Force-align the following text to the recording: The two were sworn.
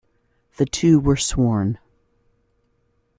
The 0.57 0.65
two 0.65 0.99
were 0.99 1.15
sworn. 1.15 1.77